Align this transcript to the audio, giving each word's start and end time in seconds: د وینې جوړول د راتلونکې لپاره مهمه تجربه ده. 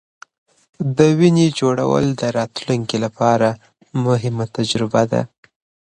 د 0.97 0.99
وینې 1.19 1.47
جوړول 1.59 2.05
د 2.21 2.23
راتلونکې 2.37 2.97
لپاره 3.05 3.49
مهمه 4.05 4.45
تجربه 4.55 5.03
ده. 5.11 5.21